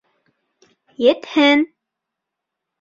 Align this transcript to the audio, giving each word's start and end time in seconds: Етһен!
Етһен! 1.03 1.63